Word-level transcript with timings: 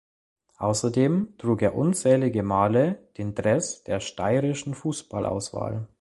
Außerdem 0.57 1.37
trug 1.37 1.61
er 1.61 1.75
unzählige 1.75 2.41
Male 2.41 3.07
den 3.19 3.35
Dress 3.35 3.83
der 3.83 3.99
steirischen 3.99 4.73
Fußballauswahl. 4.73 5.87